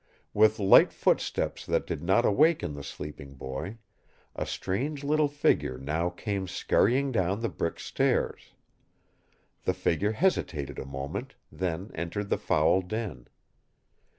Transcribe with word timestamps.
With 0.33 0.57
light 0.57 0.91
footsteps 0.91 1.63
that 1.67 1.85
did 1.85 2.01
not 2.01 2.25
awaken 2.25 2.73
the 2.73 2.81
sleeping 2.83 3.35
boy, 3.35 3.77
a 4.35 4.47
strange 4.47 5.03
little 5.03 5.27
figure 5.27 5.77
now 5.77 6.09
came 6.09 6.47
scurrying 6.47 7.11
down 7.11 7.41
the 7.41 7.49
brick 7.49 7.79
stairs. 7.79 8.53
The 9.61 9.75
figure 9.75 10.13
hesitated 10.13 10.79
a 10.79 10.85
moment, 10.87 11.35
then 11.51 11.91
entered 11.93 12.29
the 12.29 12.39
foul 12.39 12.81
den. 12.81 13.27